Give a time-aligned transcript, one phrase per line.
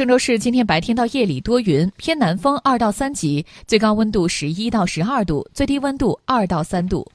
[0.00, 7.06] 郑州市今天白天到夜里多云偏南风二到三级最高温度十一到十二度最低温度二到三度。